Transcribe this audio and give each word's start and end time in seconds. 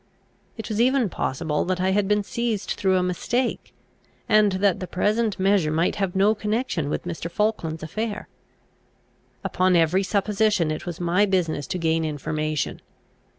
It 0.57 0.67
was 0.67 0.81
even 0.81 1.09
possible 1.09 1.63
that 1.65 1.79
I 1.79 1.91
had 1.91 2.07
been 2.07 2.23
seized 2.23 2.71
through 2.71 2.97
a 2.97 3.03
mistake, 3.03 3.71
and 4.27 4.53
that 4.53 4.79
the 4.79 4.87
present 4.87 5.37
measure 5.39 5.69
might 5.69 5.97
have 5.97 6.15
no 6.15 6.33
connection 6.33 6.89
with 6.89 7.03
Mr. 7.03 7.29
Falkland's 7.29 7.83
affair. 7.83 8.27
Upon 9.43 9.75
every 9.75 10.01
supposition, 10.01 10.71
it 10.71 10.87
was 10.87 10.99
my 10.99 11.27
business 11.27 11.67
to 11.67 11.77
gain 11.77 12.03
information. 12.03 12.81